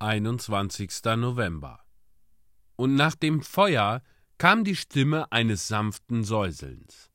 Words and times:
21. 0.00 0.90
November. 1.16 1.84
Und 2.76 2.94
nach 2.94 3.14
dem 3.14 3.42
Feuer 3.42 4.02
kam 4.38 4.64
die 4.64 4.76
Stimme 4.76 5.30
eines 5.30 5.68
sanften 5.68 6.24
Säuselns. 6.24 7.10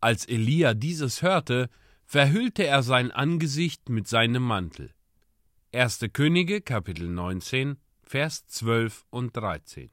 Als 0.00 0.26
Elia 0.26 0.74
dieses 0.74 1.22
hörte, 1.22 1.70
verhüllte 2.04 2.66
er 2.66 2.82
sein 2.82 3.10
Angesicht 3.10 3.88
mit 3.88 4.06
seinem 4.08 4.42
Mantel. 4.42 4.92
1. 5.72 6.00
Könige, 6.12 6.60
Kapitel 6.60 7.08
19, 7.08 7.78
Vers 8.02 8.46
12 8.46 9.06
und 9.08 9.34
13. 9.34 9.90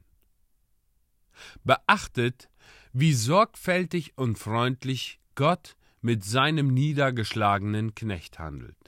Beachtet, 1.64 2.50
wie 2.92 3.14
sorgfältig 3.14 4.18
und 4.18 4.38
freundlich 4.38 5.20
Gott 5.36 5.76
mit 6.02 6.24
seinem 6.24 6.74
niedergeschlagenen 6.74 7.96
Knecht 7.96 8.40
handelt. 8.40 8.85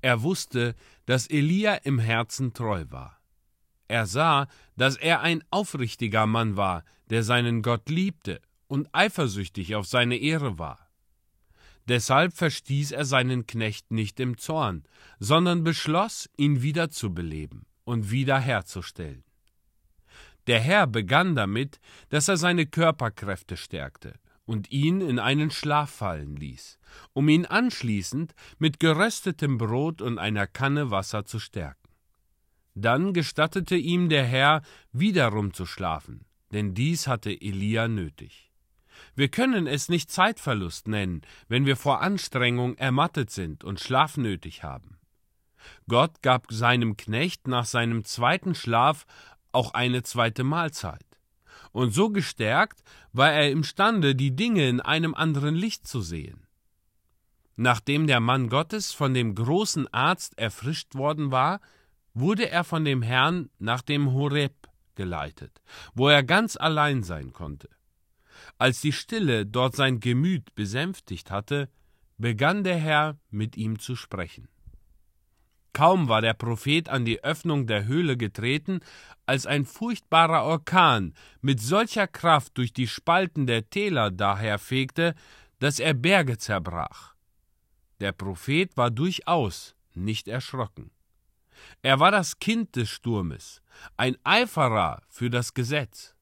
Er 0.00 0.22
wusste, 0.22 0.74
dass 1.06 1.26
Elia 1.26 1.74
im 1.74 1.98
Herzen 1.98 2.52
treu 2.52 2.84
war. 2.88 3.20
Er 3.88 4.06
sah, 4.06 4.46
dass 4.76 4.96
er 4.96 5.20
ein 5.20 5.42
aufrichtiger 5.50 6.26
Mann 6.26 6.56
war, 6.56 6.84
der 7.10 7.22
seinen 7.22 7.62
Gott 7.62 7.88
liebte 7.88 8.40
und 8.68 8.88
eifersüchtig 8.92 9.74
auf 9.74 9.86
seine 9.86 10.16
Ehre 10.16 10.58
war. 10.58 10.90
Deshalb 11.88 12.34
verstieß 12.34 12.92
er 12.92 13.04
seinen 13.04 13.46
Knecht 13.46 13.90
nicht 13.90 14.20
im 14.20 14.38
Zorn, 14.38 14.84
sondern 15.18 15.64
beschloss, 15.64 16.30
ihn 16.36 16.62
wiederzubeleben 16.62 17.66
und 17.84 18.12
wiederherzustellen. 18.12 19.24
Der 20.46 20.60
Herr 20.60 20.86
begann 20.86 21.34
damit, 21.34 21.80
dass 22.10 22.28
er 22.28 22.36
seine 22.36 22.66
Körperkräfte 22.66 23.56
stärkte 23.56 24.14
und 24.50 24.72
ihn 24.72 25.00
in 25.00 25.20
einen 25.20 25.52
Schlaf 25.52 25.90
fallen 25.90 26.34
ließ, 26.34 26.80
um 27.12 27.28
ihn 27.28 27.46
anschließend 27.46 28.34
mit 28.58 28.80
geröstetem 28.80 29.58
Brot 29.58 30.02
und 30.02 30.18
einer 30.18 30.48
Kanne 30.48 30.90
Wasser 30.90 31.24
zu 31.24 31.38
stärken. 31.38 31.88
Dann 32.74 33.14
gestattete 33.14 33.76
ihm 33.76 34.08
der 34.08 34.24
Herr, 34.24 34.62
wiederum 34.90 35.54
zu 35.54 35.66
schlafen, 35.66 36.24
denn 36.50 36.74
dies 36.74 37.06
hatte 37.06 37.30
Elia 37.30 37.86
nötig. 37.86 38.50
Wir 39.14 39.28
können 39.28 39.68
es 39.68 39.88
nicht 39.88 40.10
Zeitverlust 40.10 40.88
nennen, 40.88 41.22
wenn 41.46 41.64
wir 41.64 41.76
vor 41.76 42.00
Anstrengung 42.00 42.74
ermattet 42.74 43.30
sind 43.30 43.62
und 43.62 43.78
Schlaf 43.78 44.16
nötig 44.16 44.64
haben. 44.64 44.98
Gott 45.86 46.22
gab 46.22 46.50
seinem 46.50 46.96
Knecht 46.96 47.46
nach 47.46 47.66
seinem 47.66 48.04
zweiten 48.04 48.56
Schlaf 48.56 49.06
auch 49.52 49.74
eine 49.74 50.02
zweite 50.02 50.42
Mahlzeit. 50.42 51.09
Und 51.72 51.92
so 51.92 52.10
gestärkt 52.10 52.82
war 53.12 53.32
er 53.32 53.50
imstande, 53.50 54.14
die 54.14 54.34
Dinge 54.34 54.68
in 54.68 54.80
einem 54.80 55.14
anderen 55.14 55.54
Licht 55.54 55.86
zu 55.86 56.00
sehen. 56.00 56.46
Nachdem 57.56 58.06
der 58.06 58.20
Mann 58.20 58.48
Gottes 58.48 58.92
von 58.92 59.14
dem 59.14 59.34
großen 59.34 59.92
Arzt 59.92 60.38
erfrischt 60.38 60.94
worden 60.94 61.30
war, 61.30 61.60
wurde 62.14 62.50
er 62.50 62.64
von 62.64 62.84
dem 62.84 63.02
Herrn 63.02 63.50
nach 63.58 63.82
dem 63.82 64.12
Horeb 64.12 64.54
geleitet, 64.94 65.60
wo 65.94 66.08
er 66.08 66.22
ganz 66.22 66.56
allein 66.56 67.02
sein 67.02 67.32
konnte. 67.32 67.68
Als 68.58 68.80
die 68.80 68.92
Stille 68.92 69.46
dort 69.46 69.76
sein 69.76 70.00
Gemüt 70.00 70.54
besänftigt 70.54 71.30
hatte, 71.30 71.68
begann 72.18 72.64
der 72.64 72.76
Herr 72.76 73.18
mit 73.30 73.56
ihm 73.56 73.78
zu 73.78 73.96
sprechen. 73.96 74.48
Kaum 75.80 76.10
war 76.10 76.20
der 76.20 76.34
Prophet 76.34 76.90
an 76.90 77.06
die 77.06 77.24
Öffnung 77.24 77.66
der 77.66 77.86
Höhle 77.86 78.18
getreten, 78.18 78.80
als 79.24 79.46
ein 79.46 79.64
furchtbarer 79.64 80.44
Orkan 80.44 81.14
mit 81.40 81.58
solcher 81.58 82.06
Kraft 82.06 82.58
durch 82.58 82.74
die 82.74 82.86
Spalten 82.86 83.46
der 83.46 83.70
Täler 83.70 84.10
daherfegte, 84.10 85.14
dass 85.58 85.80
er 85.80 85.94
Berge 85.94 86.36
zerbrach. 86.36 87.14
Der 87.98 88.12
Prophet 88.12 88.76
war 88.76 88.90
durchaus 88.90 89.74
nicht 89.94 90.28
erschrocken. 90.28 90.90
Er 91.80 91.98
war 91.98 92.10
das 92.10 92.38
Kind 92.38 92.76
des 92.76 92.90
Sturmes, 92.90 93.62
ein 93.96 94.18
Eiferer 94.22 95.00
für 95.08 95.30
das 95.30 95.54
Gesetz. 95.54 96.14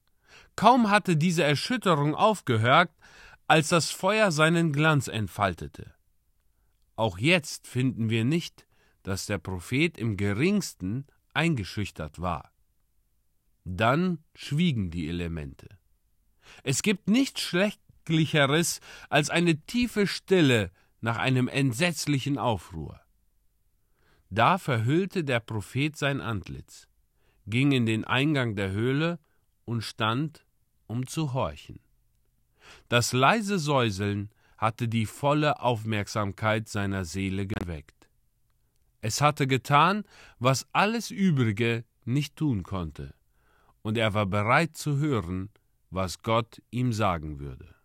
Kaum 0.54 0.88
hatte 0.88 1.16
diese 1.16 1.42
Erschütterung 1.42 2.14
aufgehört, 2.14 2.92
als 3.48 3.70
das 3.70 3.90
Feuer 3.90 4.30
seinen 4.30 4.72
Glanz 4.72 5.08
entfaltete. 5.08 5.92
Auch 6.94 7.18
jetzt 7.18 7.66
finden 7.66 8.08
wir 8.08 8.24
nicht, 8.24 8.67
dass 9.08 9.24
der 9.24 9.38
Prophet 9.38 9.96
im 9.96 10.18
geringsten 10.18 11.06
eingeschüchtert 11.32 12.20
war. 12.20 12.52
Dann 13.64 14.18
schwiegen 14.34 14.90
die 14.90 15.08
Elemente. 15.08 15.78
Es 16.62 16.82
gibt 16.82 17.08
nichts 17.08 17.40
Schrecklicheres 17.40 18.80
als 19.08 19.30
eine 19.30 19.62
tiefe 19.62 20.06
Stille 20.06 20.70
nach 21.00 21.16
einem 21.16 21.48
entsetzlichen 21.48 22.36
Aufruhr. 22.36 23.00
Da 24.28 24.58
verhüllte 24.58 25.24
der 25.24 25.40
Prophet 25.40 25.96
sein 25.96 26.20
Antlitz, 26.20 26.86
ging 27.46 27.72
in 27.72 27.86
den 27.86 28.04
Eingang 28.04 28.56
der 28.56 28.72
Höhle 28.72 29.18
und 29.64 29.80
stand, 29.80 30.44
um 30.86 31.06
zu 31.06 31.32
horchen. 31.32 31.80
Das 32.90 33.14
leise 33.14 33.58
Säuseln 33.58 34.28
hatte 34.58 34.86
die 34.86 35.06
volle 35.06 35.60
Aufmerksamkeit 35.60 36.68
seiner 36.68 37.06
Seele 37.06 37.46
geweckt. 37.46 37.97
Es 39.00 39.20
hatte 39.20 39.46
getan, 39.46 40.04
was 40.38 40.66
alles 40.72 41.10
Übrige 41.10 41.84
nicht 42.04 42.36
tun 42.36 42.62
konnte, 42.62 43.14
und 43.82 43.96
er 43.96 44.14
war 44.14 44.26
bereit 44.26 44.76
zu 44.76 44.98
hören, 44.98 45.50
was 45.90 46.22
Gott 46.22 46.60
ihm 46.70 46.92
sagen 46.92 47.38
würde. 47.38 47.77